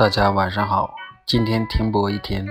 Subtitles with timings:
[0.00, 0.94] 大家晚上好
[1.26, 2.48] 今天停播一天。